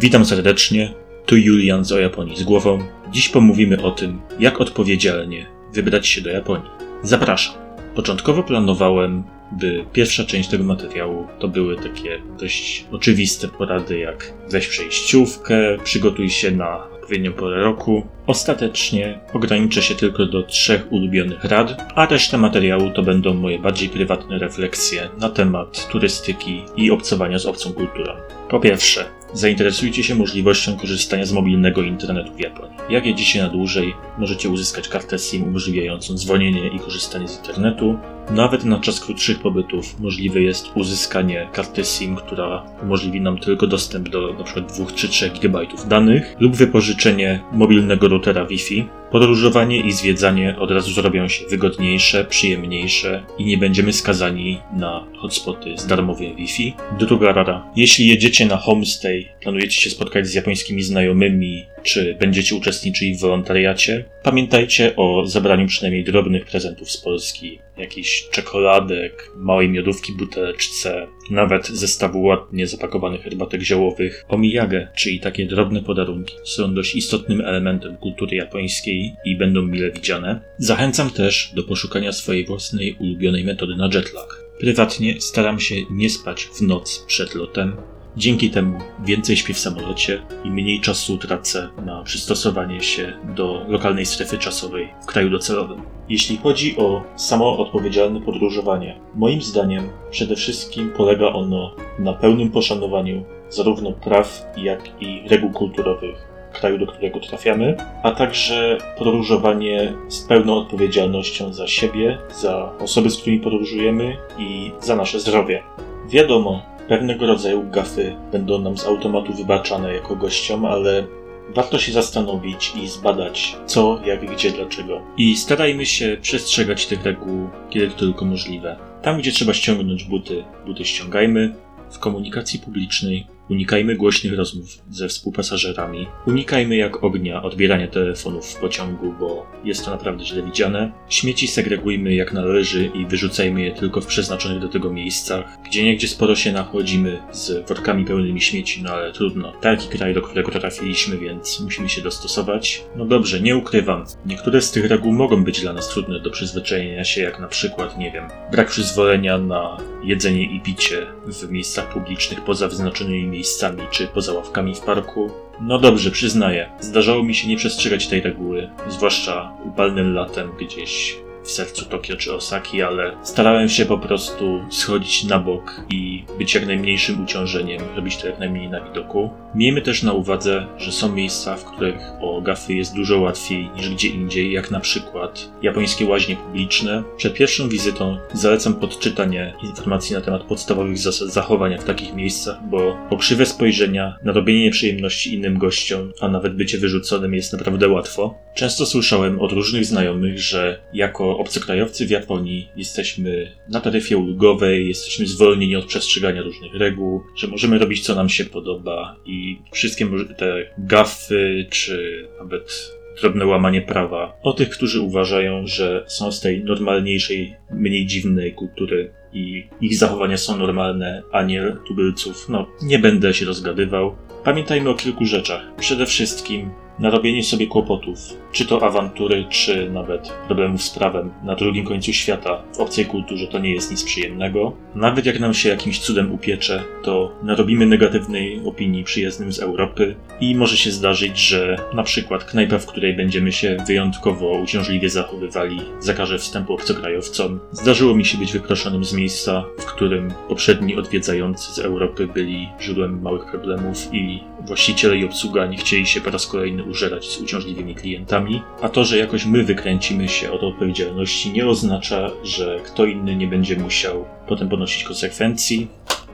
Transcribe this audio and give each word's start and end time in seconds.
Witam 0.00 0.24
serdecznie, 0.24 0.94
tu 1.26 1.36
Julian 1.36 1.84
z 1.84 1.92
O 1.92 1.98
Japonii 1.98 2.36
z 2.36 2.42
głową. 2.42 2.78
Dziś 3.10 3.28
pomówimy 3.28 3.82
o 3.82 3.90
tym, 3.90 4.20
jak 4.40 4.60
odpowiedzialnie 4.60 5.46
wybrać 5.72 6.06
się 6.06 6.20
do 6.20 6.30
Japonii. 6.30 6.70
Zapraszam. 7.02 7.54
Początkowo 7.94 8.42
planowałem, 8.42 9.22
by 9.52 9.84
pierwsza 9.92 10.24
część 10.24 10.48
tego 10.48 10.64
materiału 10.64 11.26
to 11.38 11.48
były 11.48 11.76
takie 11.76 12.18
dość 12.40 12.86
oczywiste 12.92 13.48
porady, 13.48 13.98
jak 13.98 14.32
weź 14.50 14.68
przejściówkę, 14.68 15.78
przygotuj 15.84 16.30
się 16.30 16.50
na 16.50 16.84
odpowiednią 16.84 17.32
porę 17.32 17.62
roku. 17.62 18.06
Ostatecznie 18.26 19.20
ograniczę 19.32 19.82
się 19.82 19.94
tylko 19.94 20.26
do 20.26 20.42
trzech 20.42 20.92
ulubionych 20.92 21.44
rad, 21.44 21.92
a 21.94 22.06
reszta 22.06 22.38
materiału 22.38 22.90
to 22.90 23.02
będą 23.02 23.34
moje 23.34 23.58
bardziej 23.58 23.88
prywatne 23.88 24.38
refleksje 24.38 25.08
na 25.20 25.28
temat 25.28 25.88
turystyki 25.88 26.62
i 26.76 26.90
obcowania 26.90 27.38
z 27.38 27.46
obcą 27.46 27.72
kulturą. 27.72 28.12
Po 28.50 28.60
pierwsze, 28.60 29.17
zainteresujcie 29.32 30.02
się 30.04 30.14
możliwością 30.14 30.76
korzystania 30.76 31.26
z 31.26 31.32
mobilnego 31.32 31.82
internetu 31.82 32.34
w 32.34 32.40
Japonii. 32.40 32.76
Jak 32.90 33.06
jedziecie 33.06 33.42
na 33.42 33.48
dłużej, 33.48 33.94
możecie 34.18 34.48
uzyskać 34.48 34.88
kartę 34.88 35.18
SIM 35.18 35.44
umożliwiającą 35.44 36.14
dzwonienie 36.14 36.68
i 36.68 36.78
korzystanie 36.78 37.28
z 37.28 37.38
internetu. 37.38 37.98
Nawet 38.30 38.64
na 38.64 38.80
czas 38.80 39.00
krótszych 39.00 39.38
pobytów 39.38 40.00
możliwe 40.00 40.40
jest 40.40 40.66
uzyskanie 40.74 41.48
karty 41.52 41.84
SIM, 41.84 42.16
która 42.16 42.62
umożliwi 42.82 43.20
nam 43.20 43.38
tylko 43.38 43.66
dostęp 43.66 44.08
do 44.08 44.30
np. 44.30 44.60
2 44.60 44.86
czy 44.94 45.08
3 45.08 45.30
GB 45.30 45.58
danych 45.88 46.36
lub 46.40 46.56
wypożyczenie 46.56 47.40
mobilnego 47.52 48.08
routera 48.08 48.44
Wi-Fi. 48.44 48.88
Podróżowanie 49.10 49.80
i 49.80 49.92
zwiedzanie 49.92 50.56
od 50.58 50.70
razu 50.70 50.92
zrobią 50.92 51.28
się 51.28 51.46
wygodniejsze, 51.46 52.24
przyjemniejsze 52.24 53.24
i 53.38 53.44
nie 53.44 53.58
będziemy 53.58 53.92
skazani 53.92 54.58
na 54.72 55.04
hotspoty 55.16 55.78
z 55.78 55.86
darmowym 55.86 56.36
Wi-Fi. 56.36 56.74
Druga 56.98 57.32
rada. 57.32 57.70
Jeśli 57.76 58.08
jedziecie 58.08 58.46
na 58.46 58.56
homestay, 58.56 59.17
planujecie 59.40 59.80
się 59.80 59.90
spotkać 59.90 60.26
z 60.26 60.34
japońskimi 60.34 60.82
znajomymi, 60.82 61.64
czy 61.82 62.16
będziecie 62.20 62.54
uczestniczyli 62.54 63.14
w 63.14 63.20
wolontariacie, 63.20 64.04
pamiętajcie 64.22 64.96
o 64.96 65.26
zabraniu 65.26 65.66
przynajmniej 65.66 66.04
drobnych 66.04 66.44
prezentów 66.44 66.90
z 66.90 66.96
Polski. 66.96 67.58
Jakichś 67.76 68.28
czekoladek, 68.30 69.30
małej 69.36 69.68
miodówki 69.68 70.12
buteleczce, 70.12 71.06
nawet 71.30 71.68
zestawu 71.68 72.22
ładnie 72.22 72.66
zapakowanych 72.66 73.22
herbatek 73.22 73.62
ziołowych. 73.62 74.24
Omiyage, 74.28 74.88
czyli 74.96 75.20
takie 75.20 75.46
drobne 75.46 75.82
podarunki, 75.82 76.34
są 76.44 76.74
dość 76.74 76.96
istotnym 76.96 77.40
elementem 77.40 77.96
kultury 77.96 78.36
japońskiej 78.36 79.14
i 79.24 79.36
będą 79.36 79.62
mile 79.62 79.90
widziane. 79.90 80.40
Zachęcam 80.58 81.10
też 81.10 81.52
do 81.54 81.62
poszukania 81.62 82.12
swojej 82.12 82.46
własnej 82.46 82.96
ulubionej 83.00 83.44
metody 83.44 83.76
na 83.76 83.90
jetlag. 83.94 84.48
Prywatnie 84.60 85.20
staram 85.20 85.60
się 85.60 85.74
nie 85.90 86.10
spać 86.10 86.44
w 86.44 86.60
noc 86.60 87.04
przed 87.06 87.34
lotem, 87.34 87.76
Dzięki 88.18 88.50
temu 88.50 88.78
więcej 89.04 89.36
śpię 89.36 89.54
w 89.54 89.58
samolocie 89.58 90.22
i 90.44 90.50
mniej 90.50 90.80
czasu 90.80 91.18
tracę 91.18 91.68
na 91.86 92.02
przystosowanie 92.02 92.80
się 92.80 93.12
do 93.36 93.64
lokalnej 93.68 94.06
strefy 94.06 94.38
czasowej 94.38 94.88
w 95.02 95.06
kraju 95.06 95.30
docelowym. 95.30 95.82
Jeśli 96.08 96.36
chodzi 96.36 96.76
o 96.76 97.02
samo 97.16 97.58
odpowiedzialne 97.58 98.20
podróżowanie, 98.20 99.00
moim 99.14 99.42
zdaniem 99.42 99.88
przede 100.10 100.36
wszystkim 100.36 100.92
polega 100.96 101.26
ono 101.26 101.74
na 101.98 102.12
pełnym 102.12 102.50
poszanowaniu 102.50 103.24
zarówno 103.50 103.92
praw, 103.92 104.46
jak 104.56 105.02
i 105.02 105.22
reguł 105.28 105.50
kulturowych 105.50 106.28
kraju, 106.52 106.78
do 106.78 106.86
którego 106.86 107.20
trafiamy, 107.20 107.76
a 108.02 108.10
także 108.10 108.78
podróżowanie 108.98 109.94
z 110.08 110.20
pełną 110.20 110.58
odpowiedzialnością 110.58 111.52
za 111.52 111.66
siebie, 111.66 112.18
za 112.34 112.72
osoby, 112.80 113.10
z 113.10 113.16
którymi 113.16 113.40
podróżujemy 113.40 114.16
i 114.38 114.72
za 114.80 114.96
nasze 114.96 115.20
zdrowie. 115.20 115.62
Wiadomo, 116.10 116.77
Pewnego 116.88 117.26
rodzaju 117.26 117.70
gafy 117.70 118.16
będą 118.32 118.58
nam 118.58 118.78
z 118.78 118.86
automatu 118.86 119.32
wybaczane 119.32 119.94
jako 119.94 120.16
gościom, 120.16 120.64
ale 120.64 121.06
warto 121.54 121.78
się 121.78 121.92
zastanowić 121.92 122.72
i 122.82 122.88
zbadać 122.88 123.56
co, 123.66 124.00
jak, 124.04 124.34
gdzie, 124.34 124.50
dlaczego. 124.50 125.00
I 125.16 125.36
starajmy 125.36 125.86
się 125.86 126.16
przestrzegać 126.22 126.86
tych 126.86 127.04
reguł, 127.04 127.48
kiedy 127.70 127.88
to 127.88 127.98
tylko 127.98 128.24
możliwe. 128.24 128.76
Tam, 129.02 129.18
gdzie 129.18 129.32
trzeba 129.32 129.54
ściągnąć 129.54 130.04
buty, 130.04 130.44
buty 130.66 130.84
ściągajmy. 130.84 131.54
W 131.90 131.98
komunikacji 131.98 132.60
publicznej 132.60 133.26
Unikajmy 133.50 133.96
głośnych 133.96 134.36
rozmów 134.36 134.66
ze 134.90 135.08
współpasażerami. 135.08 136.06
Unikajmy 136.26 136.76
jak 136.76 137.04
ognia 137.04 137.42
odbierania 137.42 137.88
telefonów 137.88 138.46
w 138.46 138.60
pociągu, 138.60 139.14
bo 139.20 139.46
jest 139.64 139.84
to 139.84 139.90
naprawdę 139.90 140.24
źle 140.24 140.42
widziane. 140.42 140.92
Śmieci 141.08 141.48
segregujmy 141.48 142.14
jak 142.14 142.32
należy 142.32 142.90
i 142.94 143.06
wyrzucajmy 143.06 143.62
je 143.62 143.72
tylko 143.72 144.00
w 144.00 144.06
przeznaczonych 144.06 144.60
do 144.60 144.68
tego 144.68 144.90
miejscach. 144.90 145.58
Gdzie 145.66 145.84
niegdzie 145.84 146.08
sporo 146.08 146.36
się 146.36 146.52
nachodzimy 146.52 147.22
z 147.32 147.68
workami 147.68 148.04
pełnymi 148.04 148.40
śmieci, 148.40 148.82
no 148.82 148.90
ale 148.90 149.12
trudno. 149.12 149.52
Taki 149.60 149.88
kraj, 149.88 150.14
do 150.14 150.22
którego 150.22 150.52
trafiliśmy, 150.52 151.18
więc 151.18 151.60
musimy 151.60 151.88
się 151.88 152.02
dostosować. 152.02 152.84
No 152.96 153.04
dobrze, 153.04 153.40
nie 153.40 153.56
ukrywam. 153.56 154.04
Niektóre 154.26 154.62
z 154.62 154.70
tych 154.70 154.84
reguł 154.84 155.12
mogą 155.12 155.44
być 155.44 155.60
dla 155.60 155.72
nas 155.72 155.88
trudne 155.88 156.20
do 156.20 156.30
przyzwyczajenia 156.30 157.04
się, 157.04 157.22
jak 157.22 157.40
na 157.40 157.48
przykład, 157.48 157.98
nie 157.98 158.12
wiem, 158.12 158.24
brak 158.50 158.68
przyzwolenia 158.68 159.38
na 159.38 159.76
jedzenie 160.04 160.56
i 160.56 160.60
picie 160.60 161.06
w 161.26 161.50
miejscach 161.50 161.92
publicznych 161.92 162.44
poza 162.44 162.68
wyznaczonymi 162.68 163.37
miejscami 163.38 163.82
czy 163.90 164.06
poza 164.06 164.32
ławkami 164.32 164.74
w 164.74 164.80
parku. 164.80 165.30
No 165.60 165.78
dobrze, 165.78 166.10
przyznaję, 166.10 166.70
zdarzało 166.80 167.22
mi 167.22 167.34
się 167.34 167.48
nie 167.48 167.56
przestrzegać 167.56 168.06
tej 168.06 168.20
reguły, 168.20 168.70
zwłaszcza 168.88 169.52
upalnym 169.64 170.14
latem 170.14 170.50
gdzieś 170.60 171.16
w 171.42 171.50
sercu 171.50 171.84
Tokio 171.84 172.16
czy 172.16 172.34
Osaki, 172.34 172.82
ale 172.82 173.16
starałem 173.22 173.68
się 173.68 173.86
po 173.86 173.98
prostu 173.98 174.64
schodzić 174.70 175.24
na 175.24 175.38
bok 175.38 175.80
i 175.90 176.24
być 176.38 176.54
jak 176.54 176.66
najmniejszym 176.66 177.24
uciążeniem, 177.24 177.82
robić 177.96 178.16
to 178.16 178.26
jak 178.26 178.38
najmniej 178.38 178.68
na 178.68 178.80
widoku. 178.80 179.30
Miejmy 179.54 179.82
też 179.82 180.02
na 180.02 180.12
uwadze, 180.12 180.66
że 180.78 180.92
są 180.92 181.12
miejsca, 181.12 181.56
w 181.56 181.64
których 181.64 182.00
o 182.20 182.40
gafy 182.40 182.74
jest 182.74 182.94
dużo 182.94 183.20
łatwiej 183.20 183.70
niż 183.76 183.90
gdzie 183.90 184.08
indziej, 184.08 184.52
jak 184.52 184.70
na 184.70 184.80
przykład 184.80 185.52
japońskie 185.62 186.06
łaźnie 186.06 186.36
publiczne. 186.36 187.02
Przed 187.16 187.34
pierwszą 187.34 187.68
wizytą 187.68 188.18
zalecam 188.32 188.74
podczytanie 188.74 189.54
informacji 189.62 190.14
na 190.14 190.20
temat 190.20 190.42
podstawowych 190.42 190.98
zasad 190.98 191.28
zachowania 191.28 191.78
w 191.78 191.84
takich 191.84 192.14
miejscach, 192.14 192.56
bo 192.70 192.96
pokrzywe 193.10 193.46
spojrzenia, 193.46 194.16
narobienie 194.24 194.62
nieprzyjemności 194.62 195.34
innym 195.34 195.58
gościom, 195.58 196.12
a 196.20 196.28
nawet 196.28 196.56
bycie 196.56 196.78
wyrzuconym 196.78 197.34
jest 197.34 197.52
naprawdę 197.52 197.88
łatwo. 197.88 198.34
Często 198.54 198.86
słyszałem 198.86 199.40
od 199.40 199.52
różnych 199.52 199.84
znajomych, 199.84 200.40
że 200.40 200.80
jako 200.92 201.38
obcokrajowcy 201.38 202.06
w 202.06 202.10
Japonii 202.10 202.68
jesteśmy 202.76 203.52
na 203.68 203.80
taryfie 203.80 204.16
ulgowej, 204.16 204.88
jesteśmy 204.88 205.26
zwolnieni 205.26 205.76
od 205.76 205.86
przestrzegania 205.86 206.42
różnych 206.42 206.74
reguł, 206.74 207.22
że 207.36 207.46
możemy 207.46 207.78
robić 207.78 208.06
co 208.06 208.14
nam 208.14 208.28
się 208.28 208.44
podoba 208.44 209.16
i 209.26 209.37
wszystkie 209.70 210.06
te 210.36 210.70
gafy 210.78 211.66
czy 211.70 212.28
nawet 212.38 212.92
drobne 213.20 213.46
łamanie 213.46 213.82
prawa. 213.82 214.38
O 214.42 214.52
tych, 214.52 214.70
którzy 214.70 215.00
uważają, 215.00 215.66
że 215.66 216.04
są 216.06 216.32
z 216.32 216.40
tej 216.40 216.64
normalniejszej, 216.64 217.54
mniej 217.70 218.06
dziwnej 218.06 218.52
kultury 218.52 219.10
i 219.32 219.66
ich 219.80 219.98
zachowania 219.98 220.36
są 220.36 220.56
normalne, 220.56 221.22
a 221.32 221.42
nie 221.42 221.76
tubylców, 221.86 222.48
no 222.48 222.66
nie 222.82 222.98
będę 222.98 223.34
się 223.34 223.46
rozgadywał. 223.46 224.16
Pamiętajmy 224.44 224.90
o 224.90 224.94
kilku 224.94 225.24
rzeczach. 225.24 225.62
Przede 225.76 226.06
wszystkim 226.06 226.70
narobienie 226.98 227.42
sobie 227.42 227.66
kłopotów, 227.66 228.18
czy 228.52 228.66
to 228.66 228.82
awantury, 228.82 229.44
czy 229.50 229.90
nawet 229.90 230.32
problemów 230.46 230.82
z 230.82 230.90
prawem 230.90 231.30
na 231.44 231.54
drugim 231.54 231.84
końcu 231.84 232.12
świata 232.12 232.62
w 232.76 232.80
obcej 232.80 233.06
kulturze 233.06 233.46
to 233.46 233.58
nie 233.58 233.74
jest 233.74 233.90
nic 233.90 234.04
przyjemnego. 234.04 234.72
Nawet 234.94 235.26
jak 235.26 235.40
nam 235.40 235.54
się 235.54 235.68
jakimś 235.68 235.98
cudem 235.98 236.32
upiecze, 236.32 236.84
to 237.02 237.32
narobimy 237.42 237.86
negatywnej 237.86 238.60
opinii 238.64 239.04
przyjezdnym 239.04 239.52
z 239.52 239.58
Europy 239.58 240.16
i 240.40 240.54
może 240.54 240.76
się 240.76 240.90
zdarzyć, 240.90 241.38
że 241.38 241.76
na 241.94 242.02
przykład 242.02 242.44
knajpa, 242.44 242.78
w 242.78 242.86
której 242.86 243.14
będziemy 243.16 243.52
się 243.52 243.76
wyjątkowo 243.86 244.50
uciążliwie 244.50 245.10
zachowywali, 245.10 245.80
zakaże 246.00 246.38
wstępu 246.38 246.74
obcokrajowcom. 246.74 247.60
Zdarzyło 247.72 248.14
mi 248.14 248.24
się 248.24 248.38
być 248.38 248.52
wyproszonym 248.52 249.04
z 249.04 249.12
miejsca, 249.18 249.64
w 249.78 249.84
którym 249.84 250.32
poprzedni 250.48 250.96
odwiedzający 250.96 251.72
z 251.72 251.78
Europy 251.78 252.26
byli 252.26 252.68
źródłem 252.80 253.22
małych 253.22 253.50
problemów 253.50 254.08
i 254.12 254.40
właściciele 254.66 255.16
i 255.16 255.24
obsługa 255.24 255.66
nie 255.66 255.76
chcieli 255.76 256.06
się 256.06 256.20
po 256.20 256.30
raz 256.30 256.46
kolejny 256.46 256.84
użerać 256.84 257.28
z 257.28 257.40
uciążliwymi 257.40 257.94
klientami, 257.94 258.62
a 258.82 258.88
to, 258.88 259.04
że 259.04 259.18
jakoś 259.18 259.44
my 259.44 259.64
wykręcimy 259.64 260.28
się 260.28 260.52
od 260.52 260.62
odpowiedzialności 260.62 261.52
nie 261.52 261.66
oznacza, 261.66 262.30
że 262.44 262.80
kto 262.84 263.04
inny 263.04 263.36
nie 263.36 263.46
będzie 263.46 263.76
musiał 263.76 264.24
potem 264.48 264.68
ponosić 264.68 265.04
konsekwencji. 265.04 265.88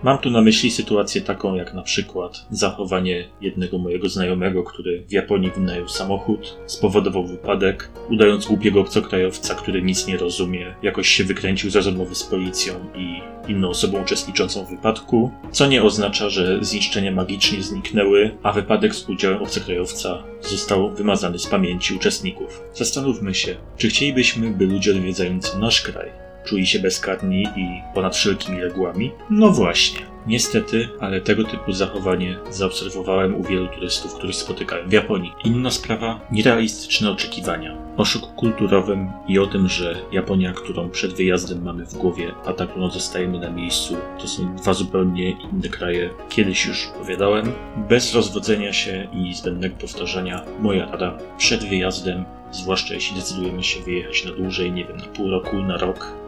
Mam 0.04 0.18
tu 0.18 0.30
na 0.30 0.40
myśli 0.40 0.70
sytuację 0.70 1.20
taką 1.20 1.54
jak 1.54 1.74
na 1.74 1.82
przykład 1.82 2.46
zachowanie 2.50 3.28
jednego 3.40 3.78
mojego 3.78 4.08
znajomego, 4.08 4.62
który 4.62 5.04
w 5.08 5.12
Japonii 5.12 5.50
wynajął 5.50 5.88
samochód, 5.88 6.58
spowodował 6.66 7.26
wypadek, 7.26 7.90
udając 8.10 8.46
głupiego 8.46 8.80
obcokrajowca, 8.80 9.54
który 9.54 9.82
nic 9.82 10.06
nie 10.06 10.16
rozumie, 10.16 10.74
jakoś 10.82 11.08
się 11.08 11.24
wykręcił 11.24 11.70
za 11.70 11.78
rozmowy 11.78 12.14
z 12.14 12.22
policją 12.22 12.74
i 12.94 13.20
inną 13.48 13.68
osobą 13.68 14.02
uczestniczącą 14.02 14.64
w 14.64 14.70
wypadku, 14.70 15.30
co 15.50 15.66
nie 15.66 15.82
oznacza, 15.82 16.30
że 16.30 16.64
zniszczenia 16.64 17.12
magicznie 17.12 17.62
zniknęły, 17.62 18.36
a 18.42 18.52
wypadek 18.52 18.94
z 18.94 19.08
udziałem 19.08 19.42
obcokrajowca 19.42 20.22
został 20.40 20.94
wymazany 20.94 21.38
z 21.38 21.46
pamięci 21.46 21.94
uczestników. 21.94 22.62
Zastanówmy 22.74 23.34
się, 23.34 23.56
czy 23.76 23.88
chcielibyśmy, 23.88 24.50
by 24.50 24.66
ludzie 24.66 24.90
odwiedzający 24.90 25.58
nasz 25.58 25.82
kraj 25.82 26.23
czuli 26.44 26.66
się 26.66 26.78
bezkarni 26.78 27.42
i 27.56 27.82
ponad 27.94 28.16
wszelkimi 28.16 28.60
regułami? 28.60 29.10
No 29.30 29.50
właśnie. 29.50 30.14
Niestety, 30.26 30.88
ale 31.00 31.20
tego 31.20 31.44
typu 31.44 31.72
zachowanie 31.72 32.38
zaobserwowałem 32.50 33.34
u 33.34 33.42
wielu 33.42 33.68
turystów, 33.68 34.14
których 34.14 34.36
spotykałem 34.36 34.88
w 34.88 34.92
Japonii. 34.92 35.32
Inna 35.44 35.70
sprawa, 35.70 36.20
nierealistyczne 36.32 37.10
oczekiwania. 37.10 37.76
O 37.96 38.04
szoku 38.04 38.32
kulturowym 38.36 39.12
i 39.28 39.38
o 39.38 39.46
tym, 39.46 39.68
że 39.68 39.96
Japonia, 40.12 40.52
którą 40.52 40.90
przed 40.90 41.12
wyjazdem 41.12 41.62
mamy 41.62 41.86
w 41.86 41.94
głowie, 41.94 42.32
a 42.46 42.52
ta, 42.52 42.66
którą 42.66 42.90
zostajemy 42.90 43.38
na 43.38 43.50
miejscu, 43.50 43.96
to 44.20 44.28
są 44.28 44.56
dwa 44.56 44.74
zupełnie 44.74 45.30
inne 45.30 45.68
kraje. 45.68 46.10
Kiedyś 46.28 46.66
już 46.66 46.88
opowiadałem. 46.96 47.52
Bez 47.88 48.14
rozwodzenia 48.14 48.72
się 48.72 49.08
i 49.12 49.34
zbędnego 49.34 49.76
powtarzania, 49.76 50.44
moja 50.60 50.90
rada 50.90 51.18
przed 51.38 51.64
wyjazdem, 51.64 52.24
zwłaszcza 52.50 52.94
jeśli 52.94 53.16
decydujemy 53.16 53.62
się 53.62 53.80
wyjechać 53.82 54.24
na 54.24 54.32
dłużej, 54.32 54.72
nie 54.72 54.84
wiem, 54.84 54.96
na 54.96 55.06
pół 55.06 55.30
roku, 55.30 55.62
na 55.62 55.76
rok, 55.76 56.23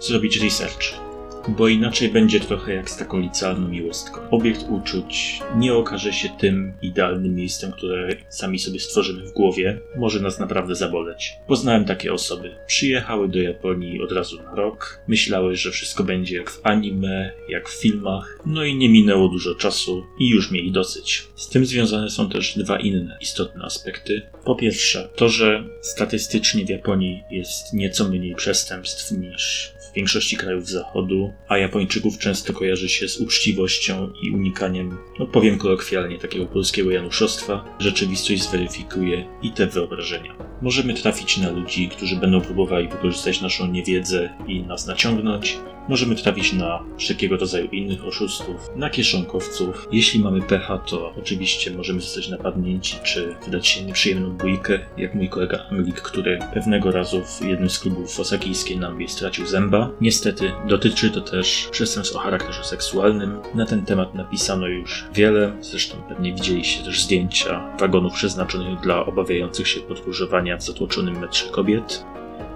zrobić 0.00 0.40
research 0.40 1.10
bo 1.48 1.68
inaczej 1.68 2.08
będzie 2.08 2.40
trochę 2.40 2.74
jak 2.74 2.90
z 2.90 2.96
taką 2.96 3.20
licealną 3.20 3.68
miłostką. 3.68 4.30
Obiekt 4.30 4.64
uczuć 4.68 5.40
nie 5.56 5.74
okaże 5.74 6.12
się 6.12 6.28
tym 6.28 6.72
idealnym 6.82 7.34
miejscem, 7.34 7.72
które 7.72 8.08
sami 8.28 8.58
sobie 8.58 8.80
stworzymy 8.80 9.26
w 9.26 9.32
głowie. 9.32 9.80
Może 9.96 10.20
nas 10.20 10.38
naprawdę 10.38 10.74
zaboleć. 10.74 11.32
Poznałem 11.46 11.84
takie 11.84 12.12
osoby. 12.12 12.56
Przyjechały 12.66 13.28
do 13.28 13.38
Japonii 13.38 14.02
od 14.02 14.12
razu 14.12 14.42
na 14.42 14.54
rok, 14.54 15.00
myślały, 15.08 15.56
że 15.56 15.70
wszystko 15.70 16.04
będzie 16.04 16.36
jak 16.36 16.50
w 16.50 16.60
anime, 16.62 17.32
jak 17.48 17.68
w 17.68 17.80
filmach, 17.80 18.38
no 18.46 18.64
i 18.64 18.76
nie 18.76 18.88
minęło 18.88 19.28
dużo 19.28 19.54
czasu 19.54 20.04
i 20.18 20.28
już 20.28 20.50
mieli 20.50 20.72
dosyć. 20.72 21.26
Z 21.34 21.48
tym 21.48 21.66
związane 21.66 22.10
są 22.10 22.28
też 22.28 22.58
dwa 22.58 22.78
inne 22.78 23.18
istotne 23.20 23.64
aspekty. 23.64 24.22
Po 24.44 24.54
pierwsze, 24.54 25.08
to, 25.16 25.28
że 25.28 25.64
statystycznie 25.80 26.64
w 26.64 26.68
Japonii 26.68 27.22
jest 27.30 27.72
nieco 27.72 28.08
mniej 28.08 28.34
przestępstw 28.34 29.12
niż 29.12 29.72
w 29.90 29.94
większości 29.94 30.36
krajów 30.36 30.68
zachodu, 30.68 31.32
a 31.48 31.58
Japończyków 31.58 32.18
często 32.18 32.52
kojarzy 32.52 32.88
się 32.88 33.08
z 33.08 33.20
uczciwością 33.20 34.12
i 34.22 34.30
unikaniem, 34.30 34.98
no 35.18 35.26
powiem 35.26 35.58
kolokwialnie, 35.58 36.18
takiego 36.18 36.46
polskiego 36.46 36.90
januszostwa, 36.90 37.64
rzeczywistość 37.78 38.42
zweryfikuje 38.42 39.26
i 39.42 39.50
te 39.50 39.66
wyobrażenia. 39.66 40.34
Możemy 40.62 40.94
trafić 40.94 41.38
na 41.38 41.50
ludzi, 41.50 41.88
którzy 41.88 42.16
będą 42.16 42.40
próbowali 42.40 42.88
wykorzystać 42.88 43.40
naszą 43.40 43.66
niewiedzę 43.66 44.30
i 44.46 44.62
nas 44.62 44.86
naciągnąć, 44.86 45.58
Możemy 45.90 46.14
trafić 46.14 46.52
na 46.52 46.82
wszelkiego 46.98 47.36
rodzaju 47.36 47.66
innych 47.66 48.04
oszustów, 48.04 48.70
na 48.76 48.90
kieszonkowców. 48.90 49.88
Jeśli 49.92 50.20
mamy 50.20 50.42
pecha, 50.42 50.78
to 50.78 51.14
oczywiście 51.18 51.70
możemy 51.70 52.00
zostać 52.00 52.28
napadnięci, 52.28 52.96
czy 53.04 53.34
wydać 53.44 53.66
się 53.66 53.84
nieprzyjemną 53.84 54.30
bójkę, 54.30 54.78
jak 54.96 55.14
mój 55.14 55.28
kolega 55.28 55.66
Anglik, 55.70 56.00
który 56.00 56.38
pewnego 56.54 56.90
razu 56.90 57.24
w 57.24 57.44
jednym 57.44 57.70
z 57.70 57.78
klubów 57.78 58.20
osakijskiej 58.20 58.78
Nambie 58.78 59.08
stracił 59.08 59.46
zęba. 59.46 59.79
Niestety 60.00 60.52
dotyczy 60.68 61.10
to 61.10 61.20
też 61.20 61.68
przestępstw 61.70 62.16
o 62.16 62.18
charakterze 62.18 62.64
seksualnym. 62.64 63.40
Na 63.54 63.66
ten 63.66 63.84
temat 63.84 64.14
napisano 64.14 64.66
już 64.66 65.04
wiele, 65.14 65.52
zresztą 65.60 65.96
pewnie 66.08 66.34
widzieliście 66.34 66.84
też 66.84 67.02
zdjęcia 67.02 67.76
wagonów 67.78 68.12
przeznaczonych 68.12 68.80
dla 68.80 69.06
obawiających 69.06 69.68
się 69.68 69.80
podróżowania 69.80 70.56
w 70.56 70.62
zatłoczonym 70.62 71.18
metrze 71.18 71.50
kobiet. 71.50 72.04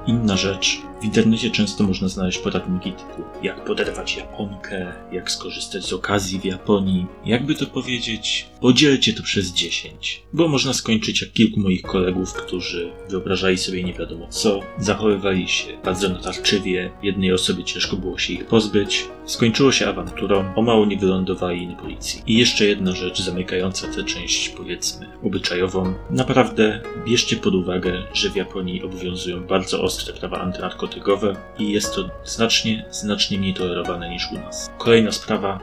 Inna 0.07 0.37
rzecz, 0.37 0.83
w 1.05 1.07
internecie 1.07 1.51
często 1.51 1.85
można 1.85 2.09
znaleźć 2.09 2.39
poradniki 2.39 2.93
typu 2.93 3.23
jak 3.43 3.65
poderwać 3.65 4.17
Japonkę, 4.17 4.93
jak 5.13 5.31
skorzystać 5.31 5.85
z 5.85 5.93
okazji 5.93 6.41
w 6.41 6.45
Japonii. 6.45 7.07
Jakby 7.25 7.55
to 7.55 7.67
powiedzieć, 7.67 8.47
podzielcie 8.61 9.13
to 9.13 9.23
przez 9.23 9.53
10. 9.53 10.23
Bo 10.33 10.49
można 10.49 10.73
skończyć 10.73 11.23
jak 11.23 11.33
kilku 11.33 11.61
moich 11.61 11.83
kolegów, 11.83 12.33
którzy 12.33 12.91
wyobrażali 13.09 13.59
sobie 13.59 13.85
nie 13.85 13.93
wiadomo 13.93 14.29
co, 14.29 14.61
zachowywali 14.79 15.49
się 15.49 15.79
bardzo 15.85 16.09
natarczywie, 16.09 16.91
jednej 17.03 17.33
osobie 17.33 17.65
ciężko 17.65 17.97
było 17.97 18.19
się 18.19 18.33
ich 18.33 18.47
pozbyć. 18.47 19.05
Skończyło 19.27 19.73
się 19.73 19.89
awanturą, 19.89 20.55
o 20.57 20.63
mało 20.63 20.87
nie 20.87 20.97
wylądowali 20.97 21.67
na 21.67 21.75
policji. 21.75 22.23
I 22.27 22.39
jeszcze 22.39 22.65
jedna 22.65 22.93
rzecz 22.93 23.23
zamykająca 23.23 23.89
tę 23.89 24.05
część, 24.05 24.49
powiedzmy, 24.49 25.07
obyczajową. 25.23 25.95
Naprawdę 26.11 26.81
bierzcie 27.07 27.37
pod 27.37 27.55
uwagę, 27.55 28.03
że 28.13 28.31
w 28.31 28.37
Japonii 28.37 28.83
obowiązują 28.83 29.47
bardzo 29.47 29.83
ostre 29.83 30.15
prawa 30.15 30.41
antynarkotyczne 30.41 30.94
i 31.59 31.73
jest 31.73 31.95
to 31.95 32.11
znacznie, 32.25 32.85
znacznie 32.91 33.39
mniej 33.39 33.55
tolerowane 33.55 34.11
niż 34.11 34.33
u 34.33 34.35
nas. 34.35 34.71
Kolejna 34.79 35.13
sprawa, 35.13 35.61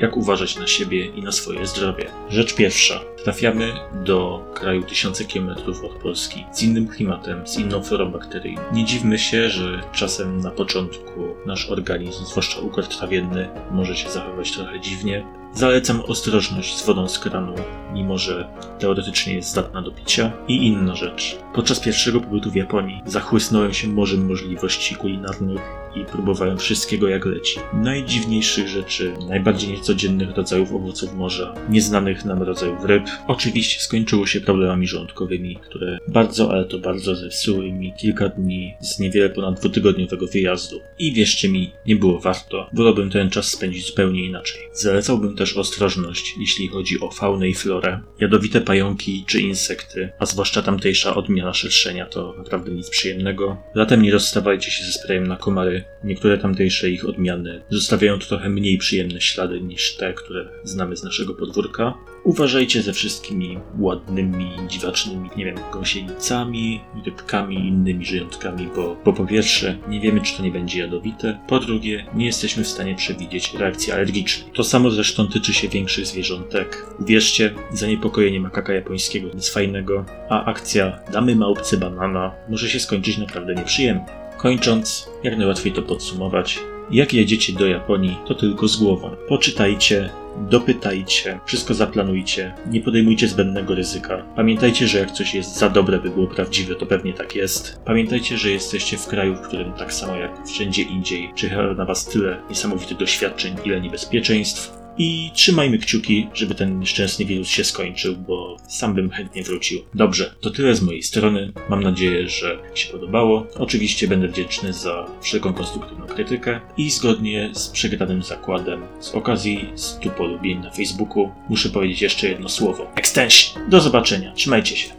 jak 0.00 0.16
uważać 0.16 0.56
na 0.56 0.66
siebie 0.66 1.06
i 1.06 1.22
na 1.22 1.32
swoje 1.32 1.66
zdrowie. 1.66 2.06
Rzecz 2.28 2.54
pierwsza. 2.54 3.00
Trafiamy 3.24 3.72
do 4.04 4.44
kraju 4.54 4.82
tysiące 4.82 5.24
kilometrów 5.24 5.84
od 5.84 5.92
Polski, 5.92 6.44
z 6.52 6.62
innym 6.62 6.88
klimatem, 6.88 7.46
z 7.46 7.58
inną 7.58 7.82
florą 7.82 8.10
bakteryjną. 8.10 8.62
Nie 8.72 8.84
dziwmy 8.84 9.18
się, 9.18 9.48
że 9.48 9.82
czasem 9.92 10.40
na 10.40 10.50
początku 10.50 11.36
nasz 11.46 11.70
organizm, 11.70 12.24
zwłaszcza 12.24 12.60
układ 12.60 12.98
trawienny, 12.98 13.48
może 13.70 13.96
się 13.96 14.10
zachowywać 14.10 14.52
trochę 14.52 14.80
dziwnie, 14.80 15.26
Zalecam 15.56 16.00
ostrożność 16.00 16.76
z 16.76 16.86
wodą 16.86 17.08
z 17.08 17.18
kranu, 17.18 17.54
mimo 17.92 18.18
że 18.18 18.48
teoretycznie 18.78 19.34
jest 19.34 19.50
zdatna 19.50 19.82
do 19.82 19.90
picia. 19.90 20.32
I 20.48 20.66
inna 20.66 20.94
rzecz. 20.94 21.38
Podczas 21.54 21.80
pierwszego 21.80 22.20
pobytu 22.20 22.50
w 22.50 22.54
Japonii 22.54 23.02
zachłysnąłem 23.06 23.74
się 23.74 23.88
morzem 23.88 24.26
możliwości 24.26 24.96
kulinarnych 24.96 25.60
i 25.96 26.04
próbowałem 26.04 26.58
wszystkiego 26.58 27.08
jak 27.08 27.26
leci. 27.26 27.60
Najdziwniejszych 27.72 28.68
rzeczy, 28.68 29.12
najbardziej 29.28 29.70
niecodziennych 29.70 30.36
rodzajów 30.36 30.72
owoców 30.72 31.14
morza, 31.14 31.54
nieznanych 31.68 32.24
nam 32.24 32.42
rodzajów 32.42 32.84
ryb. 32.84 33.02
Oczywiście 33.26 33.80
skończyło 33.80 34.26
się 34.26 34.40
problemami 34.40 34.86
żołądkowymi, 34.86 35.56
które 35.56 35.98
bardzo, 36.08 36.50
ale 36.50 36.64
to 36.64 36.78
bardzo 36.78 37.16
zepsuły 37.16 37.72
mi 37.72 37.92
kilka 37.92 38.28
dni 38.28 38.74
z 38.80 38.98
niewiele 38.98 39.30
ponad 39.30 39.58
dwutygodniowego 39.60 40.26
wyjazdu. 40.26 40.80
I 40.98 41.12
wierzcie 41.12 41.48
mi, 41.48 41.72
nie 41.86 41.96
było 41.96 42.18
warto. 42.18 42.70
Wolałbym 42.72 43.10
ten 43.10 43.30
czas 43.30 43.48
spędzić 43.48 43.86
zupełnie 43.86 44.24
inaczej. 44.24 44.60
Zalecałbym 44.72 45.36
też 45.36 45.56
ostrożność, 45.56 46.34
jeśli 46.40 46.68
chodzi 46.68 47.00
o 47.00 47.10
faunę 47.10 47.48
i 47.48 47.54
florę. 47.54 48.00
Jadowite 48.20 48.60
pająki 48.60 49.24
czy 49.26 49.40
insekty, 49.40 50.08
a 50.18 50.26
zwłaszcza 50.26 50.62
tamtejsza 50.62 51.14
odmiana 51.14 51.54
szerszenia 51.54 52.06
to 52.06 52.34
naprawdę 52.38 52.70
nic 52.70 52.90
przyjemnego. 52.90 53.56
Latem 53.74 54.02
nie 54.02 54.12
rozstawajcie 54.12 54.70
się 54.70 54.84
ze 54.84 54.92
sprayem 54.92 55.26
na 55.26 55.36
komary, 55.36 55.84
Niektóre 56.04 56.38
tamtejsze 56.38 56.90
ich 56.90 57.08
odmiany 57.08 57.62
zostawiają 57.70 58.18
trochę 58.18 58.48
mniej 58.48 58.78
przyjemne 58.78 59.20
ślady 59.20 59.60
niż 59.60 59.96
te, 59.96 60.14
które 60.14 60.48
znamy 60.64 60.96
z 60.96 61.04
naszego 61.04 61.34
podwórka. 61.34 61.94
Uważajcie 62.24 62.82
ze 62.82 62.92
wszystkimi 62.92 63.58
ładnymi, 63.78 64.50
dziwacznymi, 64.68 65.30
nie 65.36 65.44
wiem, 65.44 65.56
gąsienicami, 65.72 66.80
rybkami 67.06 67.56
i 67.56 67.68
innymi 67.68 68.04
żyjątkami, 68.04 68.68
bo, 68.76 68.96
po 69.12 69.26
pierwsze 69.26 69.78
nie 69.88 70.00
wiemy, 70.00 70.20
czy 70.20 70.36
to 70.36 70.42
nie 70.42 70.50
będzie 70.50 70.80
jadowite, 70.80 71.38
po 71.48 71.58
drugie 71.58 72.06
nie 72.14 72.26
jesteśmy 72.26 72.64
w 72.64 72.68
stanie 72.68 72.94
przewidzieć 72.94 73.54
reakcji 73.54 73.92
alergicznej. 73.92 74.52
To 74.52 74.64
samo 74.64 74.90
zresztą 74.90 75.28
tyczy 75.28 75.54
się 75.54 75.68
większych 75.68 76.06
zwierzątek. 76.06 76.86
Uwierzcie, 76.98 77.54
zaniepokojenie 77.72 78.40
makaka 78.40 78.72
japońskiego 78.72 79.28
nic 79.34 79.48
fajnego, 79.48 80.04
a 80.28 80.44
akcja 80.44 80.98
damy 81.12 81.36
małpce 81.36 81.76
banana 81.76 82.34
może 82.48 82.68
się 82.68 82.80
skończyć 82.80 83.18
naprawdę 83.18 83.54
nieprzyjemnie. 83.54 84.25
Kończąc, 84.36 85.10
jak 85.22 85.38
najłatwiej 85.38 85.72
to 85.72 85.82
podsumować, 85.82 86.58
jak 86.90 87.14
jedziecie 87.14 87.52
do 87.52 87.66
Japonii, 87.66 88.16
to 88.26 88.34
tylko 88.34 88.68
z 88.68 88.76
głową. 88.76 89.10
Poczytajcie, 89.28 90.10
dopytajcie, 90.50 91.40
wszystko 91.44 91.74
zaplanujcie, 91.74 92.54
nie 92.70 92.80
podejmujcie 92.80 93.28
zbędnego 93.28 93.74
ryzyka. 93.74 94.22
Pamiętajcie, 94.36 94.88
że 94.88 94.98
jak 94.98 95.10
coś 95.10 95.34
jest 95.34 95.58
za 95.58 95.70
dobre, 95.70 95.98
by 95.98 96.10
było 96.10 96.26
prawdziwe, 96.26 96.74
to 96.74 96.86
pewnie 96.86 97.12
tak 97.12 97.34
jest. 97.36 97.80
Pamiętajcie, 97.84 98.38
że 98.38 98.50
jesteście 98.50 98.96
w 98.96 99.06
kraju, 99.06 99.34
w 99.34 99.40
którym 99.40 99.72
tak 99.72 99.92
samo 99.92 100.16
jak 100.16 100.46
wszędzie 100.46 100.82
indziej 100.82 101.32
czyha 101.34 101.62
na 101.62 101.84
was 101.84 102.04
tyle 102.04 102.42
niesamowitych 102.48 102.96
doświadczeń, 102.96 103.56
ile 103.64 103.80
niebezpieczeństw. 103.80 104.85
I 104.98 105.30
trzymajmy 105.34 105.78
kciuki, 105.78 106.28
żeby 106.34 106.54
ten 106.54 106.80
nieszczęsny 106.80 107.24
wirus 107.24 107.48
się 107.48 107.64
skończył, 107.64 108.16
bo 108.16 108.56
sam 108.68 108.94
bym 108.94 109.10
chętnie 109.10 109.42
wrócił. 109.42 109.80
Dobrze, 109.94 110.34
to 110.40 110.50
tyle 110.50 110.74
z 110.74 110.82
mojej 110.82 111.02
strony. 111.02 111.52
Mam 111.68 111.82
nadzieję, 111.82 112.28
że 112.28 112.58
się 112.74 112.92
podobało. 112.92 113.46
Oczywiście 113.58 114.08
będę 114.08 114.28
wdzięczny 114.28 114.72
za 114.72 115.06
wszelką 115.20 115.52
konstruktywną 115.52 116.06
krytykę 116.06 116.60
i 116.76 116.90
zgodnie 116.90 117.50
z 117.52 117.68
przegranym 117.68 118.22
zakładem 118.22 118.82
z 119.00 119.14
okazji 119.14 119.68
100 119.74 120.10
polubień 120.10 120.58
na 120.58 120.70
Facebooku 120.70 121.30
muszę 121.48 121.68
powiedzieć 121.68 122.02
jeszcze 122.02 122.28
jedno 122.28 122.48
słowo. 122.48 122.92
Extension! 122.94 123.70
Do 123.70 123.80
zobaczenia, 123.80 124.32
trzymajcie 124.32 124.76
się. 124.76 124.88